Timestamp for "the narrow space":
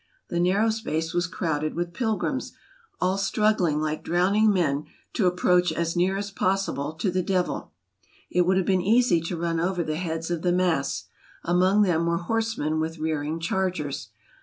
0.29-1.13